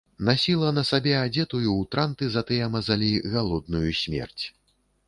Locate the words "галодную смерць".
3.37-4.43